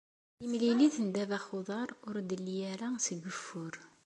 Timlilit 0.37 0.95
n 0.99 1.05
ddabex 1.09 1.45
n 1.51 1.55
uḍar 1.57 1.89
ur 2.07 2.15
d-telli 2.21 2.57
ara 2.73 2.87
seg 3.05 3.19
ugeffur. 3.27 3.75